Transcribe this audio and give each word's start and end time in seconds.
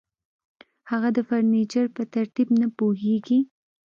هغه 0.91 1.09
د 1.15 1.19
فرنیچر 1.27 1.85
په 1.95 2.03
ترتیب 2.13 2.47
نه 2.59 2.67
پوهیږي 2.77 3.39